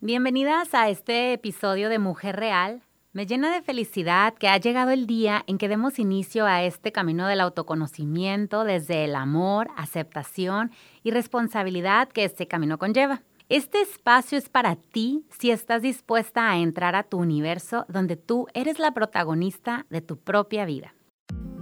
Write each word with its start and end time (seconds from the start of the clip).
Bienvenidas 0.00 0.74
a 0.74 0.88
este 0.90 1.32
episodio 1.32 1.88
de 1.88 1.98
Mujer 1.98 2.36
Real. 2.36 2.82
Me 3.12 3.26
llena 3.26 3.52
de 3.52 3.62
felicidad 3.62 4.32
que 4.32 4.46
ha 4.46 4.56
llegado 4.56 4.92
el 4.92 5.08
día 5.08 5.42
en 5.48 5.58
que 5.58 5.68
demos 5.68 5.98
inicio 5.98 6.46
a 6.46 6.62
este 6.62 6.92
camino 6.92 7.26
del 7.26 7.40
autoconocimiento 7.40 8.62
desde 8.62 9.04
el 9.04 9.16
amor, 9.16 9.66
aceptación 9.76 10.70
y 11.02 11.10
responsabilidad 11.10 12.08
que 12.10 12.22
este 12.22 12.46
camino 12.46 12.78
conlleva. 12.78 13.22
Este 13.48 13.80
espacio 13.80 14.38
es 14.38 14.48
para 14.48 14.76
ti 14.76 15.24
si 15.36 15.50
estás 15.50 15.82
dispuesta 15.82 16.48
a 16.48 16.58
entrar 16.58 16.94
a 16.94 17.02
tu 17.02 17.18
universo 17.18 17.84
donde 17.88 18.14
tú 18.14 18.46
eres 18.54 18.78
la 18.78 18.92
protagonista 18.92 19.84
de 19.90 20.00
tu 20.00 20.16
propia 20.16 20.64
vida. 20.64 20.94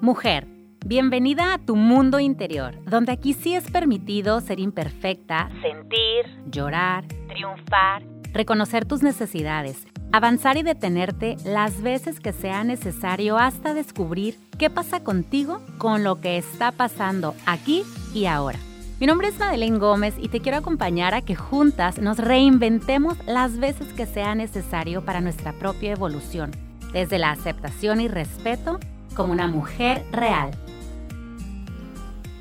Mujer, 0.02 0.46
bienvenida 0.84 1.54
a 1.54 1.58
tu 1.58 1.74
mundo 1.74 2.20
interior, 2.20 2.84
donde 2.84 3.12
aquí 3.12 3.32
sí 3.32 3.54
es 3.54 3.70
permitido 3.70 4.42
ser 4.42 4.60
imperfecta, 4.60 5.48
sentir, 5.62 6.26
llorar, 6.50 7.06
triunfar, 7.28 8.02
reconocer 8.36 8.84
tus 8.84 9.02
necesidades, 9.02 9.86
avanzar 10.12 10.56
y 10.56 10.62
detenerte 10.62 11.36
las 11.44 11.82
veces 11.82 12.20
que 12.20 12.32
sea 12.32 12.64
necesario 12.64 13.38
hasta 13.38 13.74
descubrir 13.74 14.38
qué 14.58 14.70
pasa 14.70 15.00
contigo 15.00 15.60
con 15.78 16.04
lo 16.04 16.20
que 16.20 16.38
está 16.38 16.72
pasando 16.72 17.34
aquí 17.46 17.82
y 18.14 18.26
ahora. 18.26 18.58
Mi 18.98 19.06
nombre 19.06 19.28
es 19.28 19.38
Madeleine 19.38 19.78
Gómez 19.78 20.14
y 20.18 20.28
te 20.28 20.40
quiero 20.40 20.58
acompañar 20.58 21.12
a 21.12 21.20
que 21.20 21.36
juntas 21.36 21.98
nos 21.98 22.18
reinventemos 22.18 23.18
las 23.26 23.58
veces 23.58 23.92
que 23.92 24.06
sea 24.06 24.34
necesario 24.34 25.04
para 25.04 25.20
nuestra 25.20 25.52
propia 25.52 25.92
evolución, 25.92 26.50
desde 26.92 27.18
la 27.18 27.30
aceptación 27.30 28.00
y 28.00 28.08
respeto 28.08 28.80
como 29.14 29.32
una 29.32 29.48
mujer 29.48 30.04
real. 30.12 30.50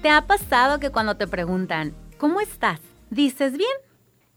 ¿Te 0.02 0.10
ha 0.10 0.22
pasado 0.22 0.80
que 0.80 0.92
cuando 0.92 1.18
te 1.18 1.28
preguntan, 1.28 1.94
¿cómo 2.18 2.40
estás? 2.40 2.80
Dices, 3.10 3.58
bien. 3.58 3.68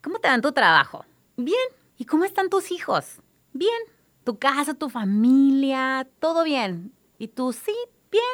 ¿Cómo 0.02 0.18
te 0.18 0.28
dan 0.28 0.40
tu 0.40 0.52
trabajo? 0.52 1.04
Bien. 1.38 1.56
¿Y 1.96 2.04
cómo 2.04 2.24
están 2.24 2.50
tus 2.50 2.72
hijos? 2.72 3.20
Bien. 3.52 3.78
¿Tu 4.24 4.40
casa, 4.40 4.74
tu 4.74 4.88
familia? 4.88 6.08
Todo 6.18 6.42
bien. 6.42 6.92
¿Y 7.16 7.28
tú 7.28 7.52
sí? 7.52 7.74
Bien. 8.10 8.24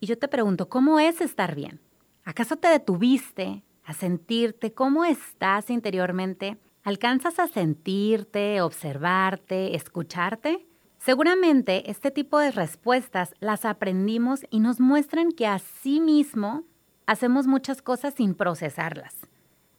Y 0.00 0.06
yo 0.06 0.18
te 0.18 0.26
pregunto, 0.26 0.68
¿cómo 0.68 0.98
es 0.98 1.20
estar 1.20 1.54
bien? 1.54 1.80
¿Acaso 2.24 2.56
te 2.56 2.66
detuviste 2.66 3.62
a 3.84 3.94
sentirte 3.94 4.74
cómo 4.74 5.04
estás 5.04 5.70
interiormente? 5.70 6.58
¿Alcanzas 6.82 7.38
a 7.38 7.46
sentirte, 7.46 8.60
observarte, 8.60 9.76
escucharte? 9.76 10.66
Seguramente 10.98 11.88
este 11.88 12.10
tipo 12.10 12.40
de 12.40 12.50
respuestas 12.50 13.34
las 13.38 13.64
aprendimos 13.66 14.40
y 14.50 14.58
nos 14.58 14.80
muestran 14.80 15.30
que 15.30 15.46
así 15.46 16.00
mismo 16.00 16.64
hacemos 17.06 17.46
muchas 17.46 17.82
cosas 17.82 18.14
sin 18.14 18.34
procesarlas. 18.34 19.14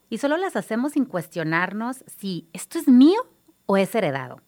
Y 0.09 0.17
solo 0.17 0.37
las 0.37 0.55
hacemos 0.55 0.93
sin 0.93 1.05
cuestionarnos 1.05 2.03
si 2.07 2.49
esto 2.53 2.79
es 2.79 2.87
mío 2.87 3.21
o 3.65 3.77
es 3.77 3.93
heredado. 3.93 4.41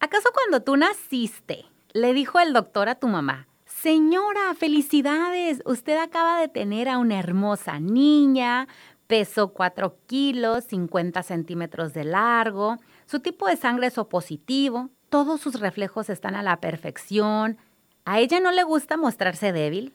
¿Acaso 0.00 0.30
cuando 0.32 0.62
tú 0.62 0.76
naciste, 0.76 1.66
le 1.92 2.12
dijo 2.12 2.38
el 2.38 2.52
doctor 2.52 2.88
a 2.88 2.94
tu 2.94 3.08
mamá, 3.08 3.48
Señora, 3.66 4.54
felicidades, 4.54 5.62
usted 5.64 5.98
acaba 5.98 6.40
de 6.40 6.48
tener 6.48 6.88
a 6.88 6.98
una 6.98 7.18
hermosa 7.18 7.78
niña, 7.78 8.66
peso 9.06 9.52
4 9.52 9.96
kilos, 10.06 10.64
50 10.64 11.22
centímetros 11.22 11.92
de 11.92 12.04
largo, 12.04 12.78
su 13.06 13.20
tipo 13.20 13.46
de 13.46 13.56
sangre 13.56 13.88
es 13.88 13.98
O 13.98 14.08
positivo, 14.08 14.90
todos 15.08 15.40
sus 15.40 15.60
reflejos 15.60 16.10
están 16.10 16.34
a 16.34 16.42
la 16.42 16.60
perfección. 16.60 17.58
¿A 18.04 18.20
ella 18.20 18.40
no 18.40 18.52
le 18.52 18.62
gusta 18.62 18.96
mostrarse 18.96 19.52
débil? 19.52 19.94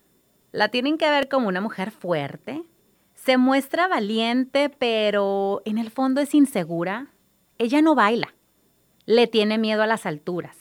¿La 0.52 0.70
tienen 0.70 0.98
que 0.98 1.10
ver 1.10 1.30
como 1.30 1.48
una 1.48 1.62
mujer 1.62 1.92
fuerte? 1.92 2.64
¿Se 3.24 3.38
muestra 3.38 3.88
valiente, 3.88 4.68
pero 4.68 5.62
en 5.64 5.78
el 5.78 5.92
fondo 5.92 6.20
es 6.20 6.36
insegura? 6.36 7.08
Ella 7.58 7.82
no 7.82 7.96
baila. 7.96 8.36
Le 9.06 9.28
tiene 9.28 9.58
miedo 9.58 9.82
a 9.82 9.88
las 9.88 10.06
alturas. 10.06 10.58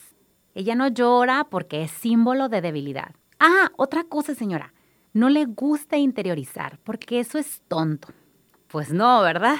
Ella 0.54 0.76
no 0.76 0.86
llora 0.86 1.48
porque 1.50 1.82
es 1.82 1.90
símbolo 1.90 2.48
de 2.48 2.60
debilidad. 2.60 3.16
Ah, 3.40 3.72
otra 3.76 4.04
cosa, 4.04 4.36
señora. 4.36 4.74
No 5.12 5.28
le 5.28 5.44
gusta 5.46 5.96
interiorizar 5.96 6.78
porque 6.84 7.18
eso 7.18 7.36
es 7.36 7.62
tonto. 7.66 8.10
Pues 8.68 8.92
no, 8.92 9.22
¿verdad? 9.22 9.56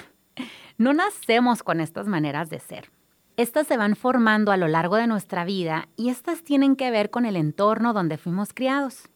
No 0.79 0.93
nacemos 0.93 1.65
con 1.65 1.81
estas 1.81 2.07
maneras 2.07 2.51
de 2.51 2.61
ser. 2.61 2.93
Estas 3.37 3.67
se 3.67 3.77
van 3.77 3.97
formando 3.97 4.53
a 4.53 4.57
lo 4.57 4.69
largo 4.69 4.95
de 4.95 5.09
nuestra 5.09 5.45
vida 5.45 5.89
y 5.97 6.11
estas 6.11 6.45
tienen 6.45 6.77
que 6.77 6.93
ver 6.93 7.11
con 7.11 7.27
el 7.27 7.35
entorno 7.35 7.95
donde 7.95 8.17
fuimos 8.17 8.55
criados. 8.55 9.09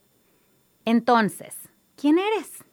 Entonces, 0.84 1.54
¿quién 1.94 2.18
eres? 2.18 2.65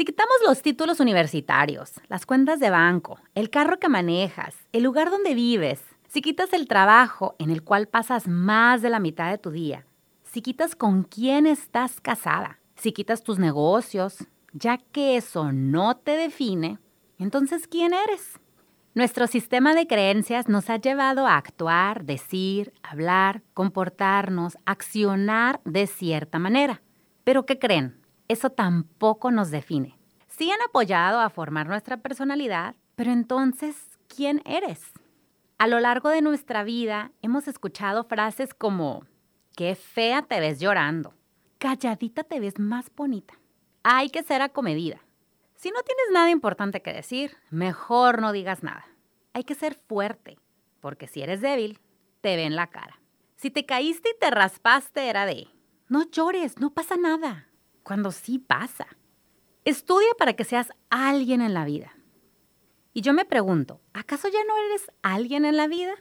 Si 0.00 0.06
quitamos 0.06 0.36
los 0.46 0.62
títulos 0.62 0.98
universitarios, 0.98 1.92
las 2.08 2.24
cuentas 2.24 2.58
de 2.58 2.70
banco, 2.70 3.20
el 3.34 3.50
carro 3.50 3.78
que 3.78 3.90
manejas, 3.90 4.56
el 4.72 4.82
lugar 4.84 5.10
donde 5.10 5.34
vives, 5.34 5.82
si 6.08 6.22
quitas 6.22 6.54
el 6.54 6.66
trabajo 6.66 7.36
en 7.38 7.50
el 7.50 7.62
cual 7.62 7.86
pasas 7.86 8.26
más 8.26 8.80
de 8.80 8.88
la 8.88 8.98
mitad 8.98 9.30
de 9.30 9.36
tu 9.36 9.50
día, 9.50 9.84
si 10.22 10.40
quitas 10.40 10.74
con 10.74 11.02
quién 11.02 11.46
estás 11.46 12.00
casada, 12.00 12.60
si 12.76 12.92
quitas 12.92 13.22
tus 13.22 13.38
negocios, 13.38 14.26
ya 14.54 14.78
que 14.78 15.18
eso 15.18 15.52
no 15.52 15.98
te 15.98 16.12
define, 16.12 16.78
entonces 17.18 17.68
¿quién 17.68 17.92
eres? 17.92 18.40
Nuestro 18.94 19.26
sistema 19.26 19.74
de 19.74 19.86
creencias 19.86 20.48
nos 20.48 20.70
ha 20.70 20.78
llevado 20.78 21.26
a 21.26 21.36
actuar, 21.36 22.06
decir, 22.06 22.72
hablar, 22.82 23.42
comportarnos, 23.52 24.56
accionar 24.64 25.60
de 25.66 25.86
cierta 25.86 26.38
manera. 26.38 26.80
Pero 27.22 27.44
¿qué 27.44 27.58
creen? 27.58 27.99
Eso 28.30 28.50
tampoco 28.50 29.32
nos 29.32 29.50
define. 29.50 29.98
Sí 30.28 30.52
han 30.52 30.62
apoyado 30.62 31.18
a 31.18 31.30
formar 31.30 31.66
nuestra 31.66 31.96
personalidad, 31.96 32.76
pero 32.94 33.10
entonces, 33.10 33.76
¿quién 34.06 34.40
eres? 34.44 34.92
A 35.58 35.66
lo 35.66 35.80
largo 35.80 36.10
de 36.10 36.22
nuestra 36.22 36.62
vida 36.62 37.10
hemos 37.22 37.48
escuchado 37.48 38.04
frases 38.04 38.54
como, 38.54 39.04
qué 39.56 39.74
fea 39.74 40.22
te 40.22 40.38
ves 40.38 40.60
llorando, 40.60 41.12
calladita 41.58 42.22
te 42.22 42.38
ves 42.38 42.60
más 42.60 42.88
bonita, 42.94 43.34
hay 43.82 44.10
que 44.10 44.22
ser 44.22 44.42
acomedida, 44.42 45.00
si 45.56 45.72
no 45.72 45.82
tienes 45.82 46.06
nada 46.12 46.30
importante 46.30 46.82
que 46.82 46.92
decir, 46.92 47.36
mejor 47.50 48.20
no 48.20 48.30
digas 48.30 48.62
nada. 48.62 48.86
Hay 49.32 49.42
que 49.42 49.56
ser 49.56 49.74
fuerte, 49.74 50.38
porque 50.78 51.08
si 51.08 51.20
eres 51.20 51.40
débil, 51.40 51.80
te 52.20 52.36
ven 52.36 52.54
la 52.54 52.68
cara. 52.68 53.00
Si 53.34 53.50
te 53.50 53.66
caíste 53.66 54.10
y 54.10 54.18
te 54.20 54.30
raspaste 54.30 55.08
era 55.08 55.26
de, 55.26 55.48
no 55.88 56.08
llores, 56.08 56.60
no 56.60 56.70
pasa 56.70 56.96
nada, 56.96 57.49
cuando 57.82 58.12
sí 58.12 58.38
pasa. 58.38 58.86
Estudia 59.64 60.08
para 60.18 60.34
que 60.34 60.44
seas 60.44 60.70
alguien 60.88 61.42
en 61.42 61.54
la 61.54 61.64
vida. 61.64 61.94
Y 62.92 63.02
yo 63.02 63.12
me 63.12 63.24
pregunto, 63.24 63.80
¿acaso 63.92 64.28
ya 64.28 64.44
no 64.46 64.56
eres 64.56 64.90
alguien 65.02 65.44
en 65.44 65.56
la 65.56 65.68
vida? 65.68 65.94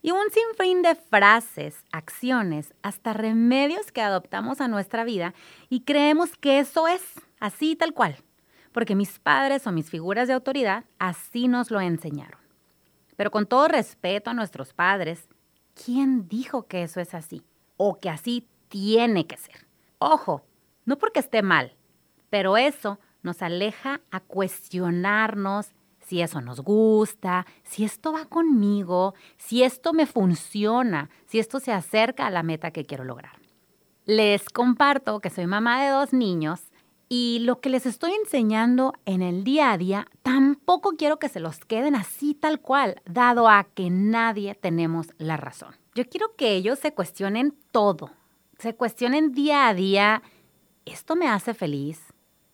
Y 0.00 0.10
un 0.10 0.30
sinfín 0.30 0.82
de 0.82 0.94
frases, 0.94 1.84
acciones, 1.92 2.74
hasta 2.82 3.12
remedios 3.12 3.92
que 3.92 4.02
adoptamos 4.02 4.60
a 4.60 4.68
nuestra 4.68 5.04
vida 5.04 5.34
y 5.68 5.82
creemos 5.82 6.36
que 6.36 6.58
eso 6.58 6.88
es 6.88 7.02
así 7.38 7.76
tal 7.76 7.94
cual 7.94 8.16
porque 8.72 8.94
mis 8.94 9.18
padres 9.18 9.66
o 9.66 9.72
mis 9.72 9.90
figuras 9.90 10.26
de 10.26 10.34
autoridad 10.34 10.84
así 10.98 11.46
nos 11.46 11.70
lo 11.70 11.80
enseñaron. 11.80 12.40
Pero 13.16 13.30
con 13.30 13.46
todo 13.46 13.68
respeto 13.68 14.30
a 14.30 14.34
nuestros 14.34 14.72
padres, 14.72 15.28
¿quién 15.74 16.28
dijo 16.28 16.66
que 16.66 16.82
eso 16.82 16.98
es 16.98 17.14
así? 17.14 17.44
O 17.76 18.00
que 18.00 18.10
así 18.10 18.48
tiene 18.68 19.26
que 19.26 19.36
ser. 19.36 19.66
Ojo, 19.98 20.44
no 20.84 20.98
porque 20.98 21.20
esté 21.20 21.42
mal, 21.42 21.74
pero 22.30 22.56
eso 22.56 22.98
nos 23.22 23.42
aleja 23.42 24.00
a 24.10 24.20
cuestionarnos 24.20 25.72
si 26.00 26.20
eso 26.20 26.40
nos 26.40 26.60
gusta, 26.60 27.46
si 27.62 27.84
esto 27.84 28.12
va 28.12 28.26
conmigo, 28.26 29.14
si 29.36 29.62
esto 29.62 29.92
me 29.92 30.06
funciona, 30.06 31.10
si 31.26 31.38
esto 31.38 31.60
se 31.60 31.72
acerca 31.72 32.26
a 32.26 32.30
la 32.30 32.42
meta 32.42 32.70
que 32.70 32.84
quiero 32.84 33.04
lograr. 33.04 33.32
Les 34.04 34.48
comparto 34.48 35.20
que 35.20 35.30
soy 35.30 35.46
mamá 35.46 35.82
de 35.82 35.90
dos 35.90 36.12
niños 36.12 36.72
y 37.08 37.40
lo 37.40 37.60
que 37.60 37.68
les 37.68 37.86
estoy 37.86 38.12
enseñando 38.12 38.94
en 39.04 39.22
el 39.22 39.44
día 39.44 39.70
a 39.70 39.78
día, 39.78 40.08
tampoco 40.22 40.92
quiero 40.96 41.18
que 41.18 41.28
se 41.28 41.40
los 41.40 41.58
queden 41.60 41.94
así 41.94 42.34
tal 42.34 42.60
cual, 42.60 43.00
dado 43.04 43.48
a 43.48 43.64
que 43.64 43.90
nadie 43.90 44.54
tenemos 44.54 45.08
la 45.18 45.36
razón. 45.36 45.76
Yo 45.94 46.08
quiero 46.08 46.34
que 46.36 46.54
ellos 46.54 46.78
se 46.78 46.94
cuestionen 46.94 47.54
todo, 47.70 48.10
se 48.58 48.74
cuestionen 48.74 49.32
día 49.32 49.68
a 49.68 49.74
día, 49.74 50.22
¿esto 50.84 51.16
me 51.16 51.28
hace 51.28 51.54
feliz? 51.54 52.00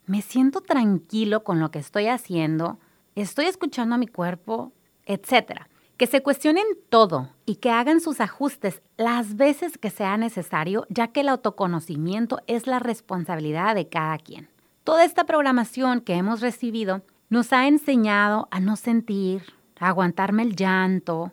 ¿Me 0.06 0.22
siento 0.22 0.60
tranquilo 0.60 1.44
con 1.44 1.60
lo 1.60 1.70
que 1.70 1.78
estoy 1.78 2.06
haciendo? 2.06 2.78
¿Estoy 3.14 3.46
escuchando 3.46 3.94
a 3.94 3.98
mi 3.98 4.06
cuerpo? 4.06 4.72
Etcétera 5.04 5.68
que 5.98 6.06
se 6.06 6.22
cuestionen 6.22 6.64
todo 6.88 7.28
y 7.44 7.56
que 7.56 7.70
hagan 7.70 8.00
sus 8.00 8.20
ajustes 8.20 8.82
las 8.96 9.36
veces 9.36 9.78
que 9.78 9.90
sea 9.90 10.16
necesario, 10.16 10.86
ya 10.88 11.08
que 11.08 11.20
el 11.20 11.28
autoconocimiento 11.28 12.38
es 12.46 12.68
la 12.68 12.78
responsabilidad 12.78 13.74
de 13.74 13.88
cada 13.88 14.16
quien. 14.18 14.48
Toda 14.84 15.04
esta 15.04 15.24
programación 15.24 16.00
que 16.00 16.14
hemos 16.14 16.40
recibido 16.40 17.02
nos 17.30 17.52
ha 17.52 17.66
enseñado 17.66 18.46
a 18.52 18.60
no 18.60 18.76
sentir, 18.76 19.42
a 19.80 19.88
aguantarme 19.88 20.44
el 20.44 20.54
llanto, 20.54 21.32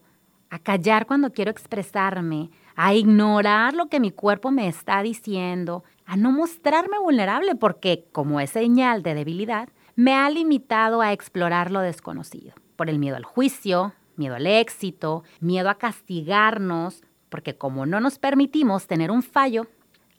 a 0.49 0.57
callar 0.57 1.05
cuando 1.05 1.31
quiero 1.31 1.51
expresarme, 1.51 2.49
a 2.75 2.95
ignorar 2.95 3.75
lo 3.75 3.85
que 3.87 3.99
mi 3.99 4.11
cuerpo 4.11 4.49
me 4.49 4.67
está 4.67 5.03
diciendo, 5.03 5.83
a 6.05 6.17
no 6.17 6.31
mostrarme 6.31 6.99
vulnerable 6.99 7.55
porque, 7.55 8.07
como 8.11 8.39
es 8.39 8.51
señal 8.51 9.03
de 9.03 9.15
debilidad, 9.15 9.69
me 9.95 10.13
ha 10.13 10.29
limitado 10.29 11.01
a 11.01 11.13
explorar 11.13 11.71
lo 11.71 11.79
desconocido, 11.79 12.53
por 12.75 12.89
el 12.89 12.99
miedo 12.99 13.15
al 13.15 13.23
juicio, 13.23 13.93
miedo 14.15 14.35
al 14.35 14.47
éxito, 14.47 15.23
miedo 15.39 15.69
a 15.69 15.77
castigarnos, 15.77 17.03
porque 17.29 17.57
como 17.57 17.85
no 17.85 17.99
nos 17.99 18.19
permitimos 18.19 18.87
tener 18.87 19.11
un 19.11 19.23
fallo, 19.23 19.67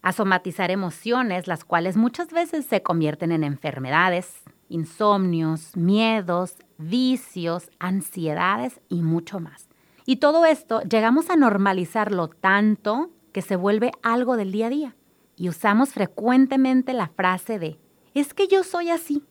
a 0.01 0.13
somatizar 0.13 0.71
emociones, 0.71 1.47
las 1.47 1.65
cuales 1.65 1.97
muchas 1.97 2.29
veces 2.29 2.65
se 2.65 2.81
convierten 2.81 3.31
en 3.31 3.43
enfermedades, 3.43 4.41
insomnios, 4.69 5.75
miedos, 5.75 6.55
vicios, 6.77 7.69
ansiedades 7.79 8.79
y 8.89 9.01
mucho 9.01 9.39
más. 9.39 9.67
Y 10.05 10.17
todo 10.17 10.45
esto 10.45 10.81
llegamos 10.83 11.29
a 11.29 11.35
normalizarlo 11.35 12.29
tanto 12.29 13.09
que 13.33 13.41
se 13.41 13.55
vuelve 13.55 13.91
algo 14.01 14.37
del 14.37 14.51
día 14.51 14.67
a 14.67 14.69
día. 14.69 14.95
Y 15.37 15.49
usamos 15.49 15.89
frecuentemente 15.89 16.93
la 16.93 17.07
frase 17.07 17.59
de, 17.59 17.79
es 18.13 18.33
que 18.33 18.47
yo 18.47 18.63
soy 18.63 18.89
así, 18.89 19.23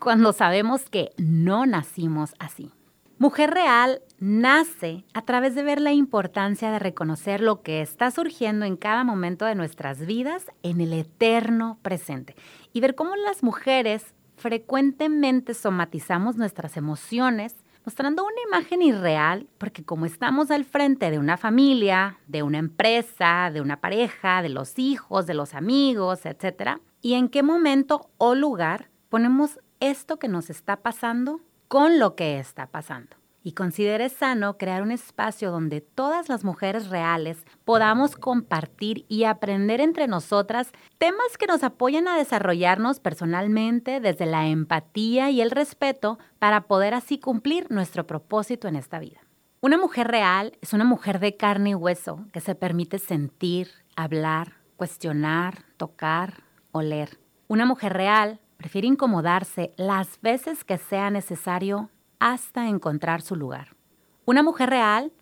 cuando 0.00 0.32
sabemos 0.32 0.90
que 0.90 1.12
no 1.16 1.64
nacimos 1.64 2.34
así. 2.38 2.72
Mujer 3.18 3.52
Real 3.52 4.02
nace 4.18 5.04
a 5.14 5.22
través 5.22 5.54
de 5.54 5.62
ver 5.62 5.80
la 5.80 5.92
importancia 5.92 6.72
de 6.72 6.80
reconocer 6.80 7.40
lo 7.40 7.62
que 7.62 7.80
está 7.80 8.10
surgiendo 8.10 8.66
en 8.66 8.76
cada 8.76 9.04
momento 9.04 9.44
de 9.44 9.54
nuestras 9.54 10.04
vidas 10.04 10.46
en 10.64 10.80
el 10.80 10.92
eterno 10.92 11.78
presente 11.82 12.34
y 12.72 12.80
ver 12.80 12.96
cómo 12.96 13.14
las 13.14 13.44
mujeres 13.44 14.14
frecuentemente 14.36 15.54
somatizamos 15.54 16.36
nuestras 16.36 16.76
emociones 16.76 17.54
mostrando 17.84 18.24
una 18.24 18.40
imagen 18.48 18.82
irreal 18.82 19.46
porque 19.58 19.84
como 19.84 20.06
estamos 20.06 20.50
al 20.50 20.64
frente 20.64 21.10
de 21.10 21.18
una 21.18 21.36
familia, 21.36 22.18
de 22.26 22.42
una 22.42 22.58
empresa, 22.58 23.50
de 23.52 23.60
una 23.60 23.80
pareja, 23.80 24.42
de 24.42 24.48
los 24.48 24.78
hijos, 24.78 25.26
de 25.26 25.34
los 25.34 25.54
amigos, 25.54 26.26
etc. 26.26 26.78
¿Y 27.00 27.14
en 27.14 27.28
qué 27.28 27.42
momento 27.42 28.10
o 28.18 28.34
lugar 28.34 28.90
ponemos 29.08 29.60
esto 29.80 30.18
que 30.18 30.28
nos 30.28 30.50
está 30.50 30.76
pasando 30.76 31.40
con 31.68 31.98
lo 31.98 32.14
que 32.14 32.38
está 32.38 32.66
pasando? 32.66 33.23
Y 33.44 33.52
considere 33.52 34.08
sano 34.08 34.56
crear 34.56 34.82
un 34.82 34.90
espacio 34.90 35.52
donde 35.52 35.82
todas 35.82 36.28
las 36.30 36.42
mujeres 36.42 36.88
reales 36.88 37.44
podamos 37.64 38.16
compartir 38.16 39.04
y 39.08 39.24
aprender 39.24 39.82
entre 39.82 40.08
nosotras 40.08 40.72
temas 40.98 41.36
que 41.38 41.46
nos 41.46 41.62
apoyen 41.62 42.08
a 42.08 42.16
desarrollarnos 42.16 43.00
personalmente 43.00 44.00
desde 44.00 44.24
la 44.24 44.48
empatía 44.48 45.30
y 45.30 45.42
el 45.42 45.50
respeto 45.50 46.18
para 46.38 46.62
poder 46.62 46.94
así 46.94 47.18
cumplir 47.18 47.70
nuestro 47.70 48.06
propósito 48.06 48.66
en 48.66 48.76
esta 48.76 48.98
vida. 48.98 49.20
Una 49.60 49.76
mujer 49.76 50.08
real 50.08 50.56
es 50.62 50.72
una 50.72 50.84
mujer 50.84 51.20
de 51.20 51.36
carne 51.36 51.70
y 51.70 51.74
hueso 51.74 52.26
que 52.32 52.40
se 52.40 52.54
permite 52.54 52.98
sentir, 52.98 53.68
hablar, 53.94 54.54
cuestionar, 54.76 55.64
tocar, 55.76 56.44
oler. 56.72 57.18
Una 57.46 57.66
mujer 57.66 57.92
real 57.92 58.40
prefiere 58.56 58.86
incomodarse 58.86 59.74
las 59.76 60.20
veces 60.22 60.64
que 60.64 60.78
sea 60.78 61.10
necesario 61.10 61.90
hasta 62.18 62.68
encontrar 62.68 63.22
su 63.22 63.36
lugar. 63.36 63.76
Una 64.24 64.42
mujer 64.42 64.70
real 64.70 65.12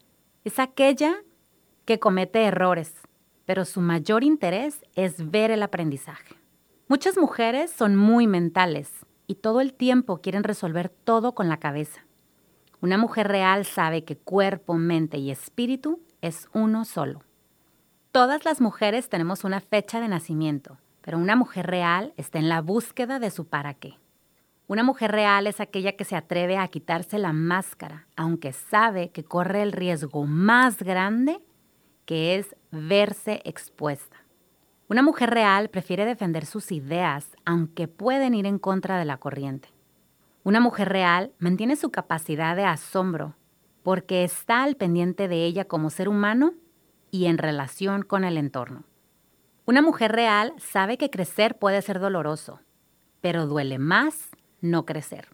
es 0.44 0.58
aquella 0.58 1.16
que 1.84 1.98
comete 1.98 2.44
errores, 2.44 2.94
pero 3.44 3.64
su 3.64 3.80
mayor 3.80 4.24
interés 4.24 4.84
es 4.94 5.30
ver 5.30 5.50
el 5.50 5.62
aprendizaje. 5.62 6.34
Muchas 6.88 7.16
mujeres 7.16 7.70
son 7.70 7.96
muy 7.96 8.26
mentales 8.26 8.90
y 9.26 9.36
todo 9.36 9.60
el 9.60 9.74
tiempo 9.74 10.20
quieren 10.20 10.44
resolver 10.44 10.88
todo 10.88 11.34
con 11.34 11.48
la 11.48 11.58
cabeza. 11.58 12.04
Una 12.80 12.98
mujer 12.98 13.28
real 13.28 13.64
sabe 13.64 14.04
que 14.04 14.16
cuerpo, 14.16 14.74
mente 14.74 15.16
y 15.16 15.30
espíritu 15.30 16.00
es 16.20 16.48
uno 16.52 16.84
solo. 16.84 17.22
Todas 18.10 18.44
las 18.44 18.60
mujeres 18.60 19.08
tenemos 19.08 19.44
una 19.44 19.60
fecha 19.60 20.00
de 20.00 20.08
nacimiento, 20.08 20.78
pero 21.00 21.18
una 21.18 21.36
mujer 21.36 21.66
real 21.66 22.12
está 22.16 22.38
en 22.38 22.48
la 22.48 22.60
búsqueda 22.60 23.18
de 23.18 23.30
su 23.30 23.46
para 23.46 23.74
qué. 23.74 24.01
Una 24.72 24.84
mujer 24.84 25.12
real 25.12 25.46
es 25.46 25.60
aquella 25.60 25.98
que 25.98 26.04
se 26.04 26.16
atreve 26.16 26.56
a 26.56 26.66
quitarse 26.68 27.18
la 27.18 27.34
máscara, 27.34 28.06
aunque 28.16 28.54
sabe 28.54 29.10
que 29.10 29.22
corre 29.22 29.62
el 29.62 29.70
riesgo 29.70 30.24
más 30.24 30.82
grande, 30.82 31.42
que 32.06 32.36
es 32.36 32.56
verse 32.70 33.42
expuesta. 33.44 34.24
Una 34.88 35.02
mujer 35.02 35.28
real 35.28 35.68
prefiere 35.68 36.06
defender 36.06 36.46
sus 36.46 36.72
ideas, 36.72 37.36
aunque 37.44 37.86
pueden 37.86 38.32
ir 38.32 38.46
en 38.46 38.58
contra 38.58 38.96
de 38.96 39.04
la 39.04 39.18
corriente. 39.18 39.68
Una 40.42 40.58
mujer 40.58 40.88
real 40.88 41.32
mantiene 41.38 41.76
su 41.76 41.90
capacidad 41.90 42.56
de 42.56 42.64
asombro, 42.64 43.36
porque 43.82 44.24
está 44.24 44.62
al 44.62 44.76
pendiente 44.76 45.28
de 45.28 45.44
ella 45.44 45.66
como 45.66 45.90
ser 45.90 46.08
humano 46.08 46.54
y 47.10 47.26
en 47.26 47.36
relación 47.36 48.00
con 48.04 48.24
el 48.24 48.38
entorno. 48.38 48.84
Una 49.66 49.82
mujer 49.82 50.12
real 50.12 50.54
sabe 50.56 50.96
que 50.96 51.10
crecer 51.10 51.58
puede 51.58 51.82
ser 51.82 52.00
doloroso, 52.00 52.60
pero 53.20 53.46
duele 53.46 53.78
más 53.78 54.30
no 54.62 54.86
crecer. 54.86 55.28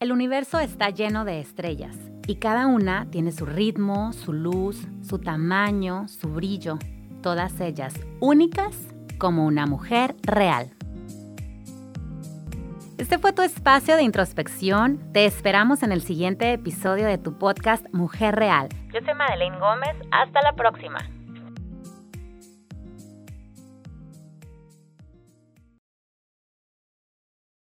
El 0.00 0.10
universo 0.10 0.58
está 0.58 0.90
lleno 0.90 1.24
de 1.24 1.38
estrellas 1.38 1.96
y 2.26 2.36
cada 2.36 2.66
una 2.66 3.06
tiene 3.10 3.30
su 3.30 3.46
ritmo, 3.46 4.12
su 4.12 4.32
luz, 4.32 4.88
su 5.02 5.20
tamaño, 5.20 6.08
su 6.08 6.28
brillo, 6.28 6.78
todas 7.22 7.60
ellas 7.60 7.94
únicas 8.18 8.76
como 9.18 9.46
una 9.46 9.66
mujer 9.66 10.16
real. 10.22 10.72
Este 12.98 13.18
fue 13.18 13.32
tu 13.32 13.42
espacio 13.42 13.96
de 13.96 14.02
introspección. 14.02 14.98
Te 15.12 15.24
esperamos 15.24 15.82
en 15.82 15.92
el 15.92 16.02
siguiente 16.02 16.52
episodio 16.52 17.06
de 17.06 17.18
tu 17.18 17.38
podcast 17.38 17.86
Mujer 17.92 18.34
Real. 18.34 18.68
Yo 18.92 19.00
soy 19.04 19.14
Madeleine 19.14 19.58
Gómez. 19.58 19.96
Hasta 20.10 20.42
la 20.42 20.54
próxima. 20.54 20.98